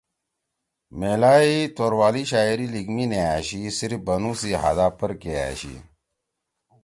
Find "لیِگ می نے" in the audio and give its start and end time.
2.73-3.19